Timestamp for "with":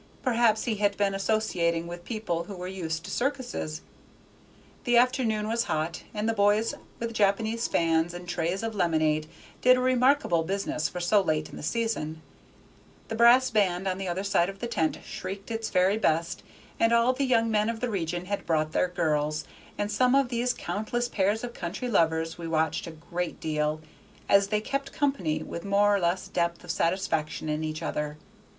1.85-2.03, 6.97-7.13, 25.43-25.63